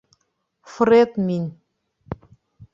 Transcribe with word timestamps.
Фред 0.71 1.21
мин. 1.27 1.45